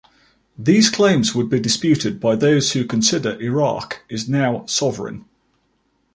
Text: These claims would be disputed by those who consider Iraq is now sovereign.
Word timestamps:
These 0.57 0.89
claims 0.89 1.35
would 1.35 1.47
be 1.47 1.59
disputed 1.59 2.19
by 2.19 2.35
those 2.35 2.71
who 2.71 2.85
consider 2.85 3.39
Iraq 3.39 4.01
is 4.09 4.27
now 4.27 4.65
sovereign. 4.65 5.25